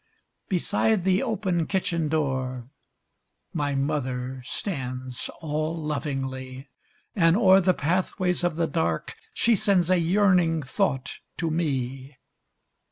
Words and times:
Beside 0.49 1.03
the 1.05 1.21
open 1.21 1.67
kitchen 1.67 2.09
door 2.09 2.71
My 3.53 3.75
mother 3.75 4.41
stands 4.43 5.29
all 5.41 5.77
lovingly. 5.79 6.69
And 7.15 7.37
o'er 7.37 7.61
the 7.61 7.75
pathways 7.75 8.43
of 8.43 8.55
the 8.55 8.65
dark 8.65 9.13
She 9.31 9.55
sends 9.55 9.91
a 9.91 9.97
yearning 9.99 10.63
thought 10.63 11.19
to 11.37 11.51
me. 11.51 12.17